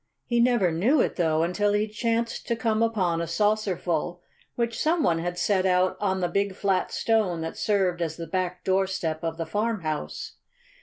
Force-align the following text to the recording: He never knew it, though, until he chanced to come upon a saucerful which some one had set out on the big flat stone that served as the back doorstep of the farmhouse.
He 0.25 0.39
never 0.39 0.71
knew 0.71 0.99
it, 0.99 1.15
though, 1.15 1.43
until 1.43 1.73
he 1.73 1.87
chanced 1.87 2.47
to 2.47 2.55
come 2.55 2.81
upon 2.81 3.21
a 3.21 3.27
saucerful 3.27 4.23
which 4.55 4.81
some 4.81 5.03
one 5.03 5.19
had 5.19 5.37
set 5.37 5.63
out 5.63 5.95
on 5.99 6.21
the 6.21 6.27
big 6.27 6.55
flat 6.55 6.91
stone 6.91 7.41
that 7.41 7.55
served 7.55 8.01
as 8.01 8.17
the 8.17 8.25
back 8.25 8.63
doorstep 8.63 9.23
of 9.23 9.37
the 9.37 9.45
farmhouse. 9.45 10.37